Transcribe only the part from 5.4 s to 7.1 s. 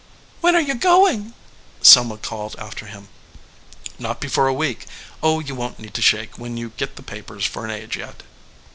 won t need to shake when you get the